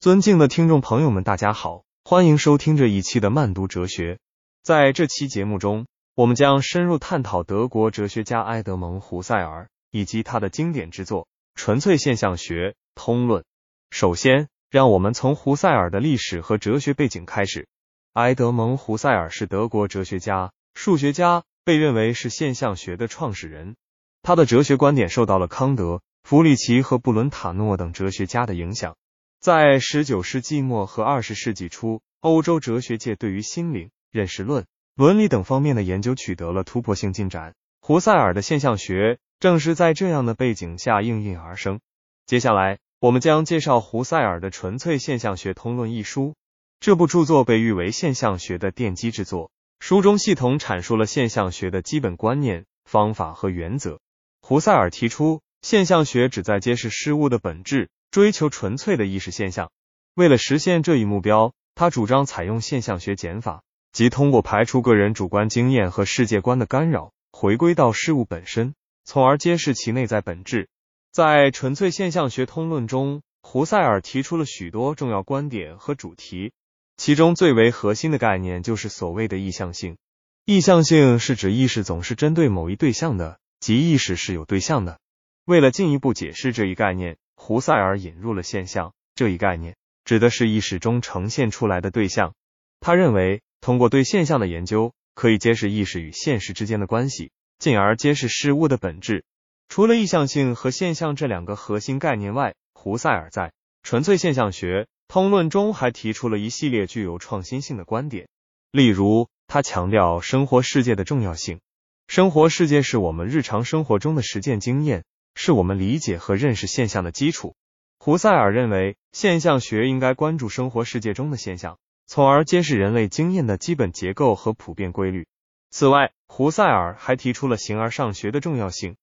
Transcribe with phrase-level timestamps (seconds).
[0.00, 4.18] 尊敬的听众朋友们，大家好，欢迎收听这一期的慢读哲学。
[4.62, 5.84] 在这期节目中，
[6.14, 11.24] 我们将深入探讨德国哲学家埃德蒙·胡塞尔以及他的经典之作
[11.54, 13.42] 《纯粹现象学通论》。
[13.90, 17.68] 首先，让我们从胡塞尔的历史和哲学背景开始。
[18.14, 23.76] 埃德蒙·胡塞尔是德国哲学家、数学家，被认为是现象学的创始人。
[24.22, 28.96] 他的哲学观点受到了康德、弗里奇和布伦塔诺等哲学家的影响。
[29.40, 37.54] 在十九世纪末和二十世纪初，欧洲哲学界对于心灵、认识论、伦理等方面的研究取得了突破性进展。
[37.80, 41.80] 胡塞尔的现象学正是在这样的背景下应运而生。
[42.26, 46.34] 接下来，我们将介绍胡塞尔的《纯粹现象学通论》一书。
[46.78, 54.00] 这部著作被誉为现象学的奠基之作，书中系统阐述了现象学的基本观念、方法和原则。
[54.42, 57.88] 胡塞尔提出，现象学旨在揭示事物的本质。
[58.10, 59.70] 追求纯粹的意识现象，
[60.14, 70.68] 为了实现这一目标，他主张采用现象学减法，即通过排除个人主观经验和世界观的干扰，回归到事物本身，从而揭示其内在本质。
[71.12, 76.50] 在《纯粹现象学通论》中，胡塞尔提出了许多重要观点和主题，
[76.96, 79.96] 其中最为核心的概念就是所谓的意向性。
[80.44, 84.98] 意向性是指意识总是针对某一对象的，即意识是有对象的。
[85.44, 87.16] 为了进一步解释这一概念。
[87.50, 92.32] 胡塞尔引入了现象这一概念，指的是意识中呈现出来的对象。
[92.78, 99.24] 他认为，通过对现象的研究，可以揭示意识与现实之间的关系，进而揭示事物的本质。
[99.68, 103.48] 除了意向性和现象这两个核心概念外，胡塞尔在
[103.82, 108.28] 《纯粹现象学通论》中还提出了一系列具有创新性的观点。
[108.70, 111.58] 例如，他强调生活世界的重要性。
[112.06, 115.02] 生活世界是我们日常生活中的实践经验。
[115.42, 117.54] 是我们理解和认识现象的基础。
[117.98, 125.26] 胡塞尔认为，现象学应该关注生活世界中的现象，从而揭示人类经验的基本结构和普遍规律。
[125.70, 128.96] 此外，胡塞尔还提出了形而上学的重要性。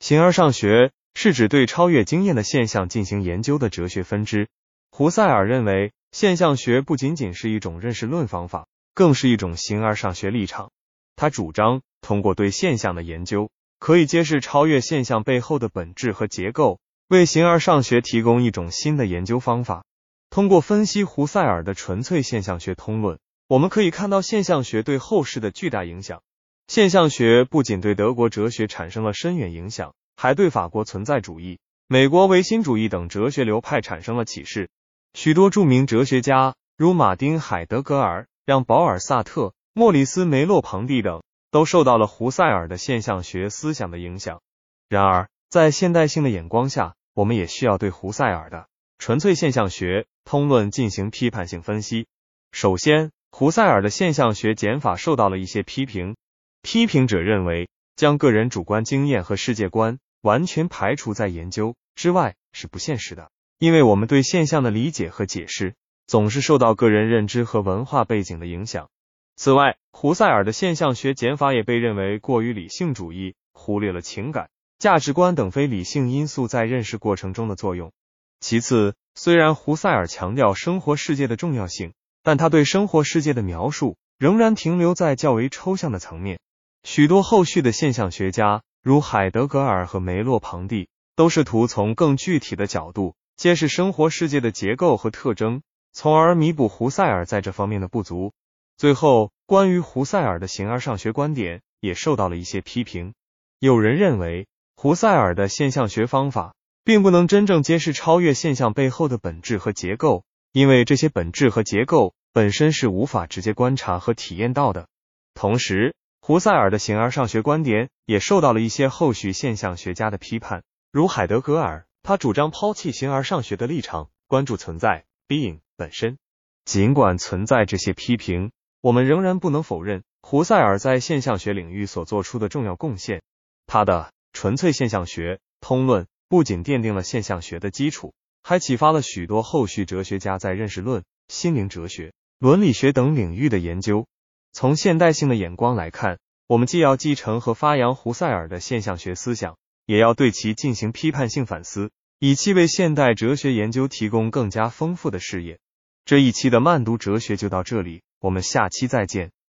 [0.00, 4.48] 形而上学是指对超越经验的现象进行研究的哲学分支。
[4.90, 10.72] 胡塞尔认为，现象学不仅仅是一种认识论方法，更是一种形而上学立场。
[11.14, 13.48] 他主张通过对现象的研究。
[13.84, 19.84] 可以揭示超越现象背后的本质和结构，为形而上学提供一种新的研究方法。
[20.30, 26.22] 通过分析胡塞尔的纯粹现象学通论，我们可以看到现象学对后世的巨大影响。
[26.66, 34.70] 现象学不仅对德国哲学产生了深远影响，还对法国存在主义、美国唯心主义等哲学流派产生了启示。
[35.12, 41.22] 许多著名哲学家，如马丁·海德格尔、让·保尔·萨特、莫里斯·梅洛庞蒂等。
[41.54, 44.42] 都受到了胡塞尔的现象学思想的影响。
[44.88, 48.66] 然而，在现代性的眼光下，我们也需要对胡塞尔的
[48.98, 52.08] 纯粹现象学通论进行批判性分析。
[52.50, 56.16] 首先，胡塞尔的现象学减法受到了一些批评。
[56.62, 65.76] 批评者认为，将个人主观经验和世界观完全排除在研究之外是不现实的，因为我们对现象的理解和解释
[66.08, 68.88] 总是受到个人认知和文化背景的影响。
[69.36, 77.90] 此外，胡塞尔的现象学减法也被认为过于理性主义，忽略了情感、价值观等非理性因素在认识过程中的作用。
[78.38, 86.38] 其次，虽然胡塞尔强调生活世界的重要性，但他对生活世界的描述仍然停留在较为抽象的层面。
[86.82, 95.62] 许多后续的现象学家，如海德格尔和梅洛庞蒂，都试图从更具体的角度揭示生活世界的结构和特征，
[95.94, 98.34] 从而弥补胡塞尔在这方面的不足。
[98.76, 103.14] 最后，关于胡塞尔的形而上学观点也受到了一些批评。
[103.60, 114.88] 有人认为，胡塞尔的现象学方法并不能真正揭示超越现象背后的本质和结构，因为这些本质和结构本身是无法直接观察和体验到的。
[115.34, 126.18] 同时，胡塞尔的形而上学观点也受到了一些后续现象学家的批判，如海德格尔，他主张抛弃形而上学的立场，关注存在 （being） 本身。
[126.64, 128.50] 尽管存在这些批评。
[128.84, 133.22] 我们仍然不能否认胡塞尔在现象学领域所做出的重要贡献。
[133.66, 144.06] 他的《纯粹现象学通论》不仅奠定了现象学的基础，还启发了许多后续哲学家在认识论、心灵哲学、伦理学等领域的研究。
[144.52, 155.58] 从现代性的眼光来看，我们既要继承和发扬胡塞尔的现象学思想，也要对其进行批判性反思，以期为现代哲学研究提供更加丰富的视野。
[156.04, 158.02] 这一期的慢读哲学就到这里。
[158.24, 159.34] 我们下期再见。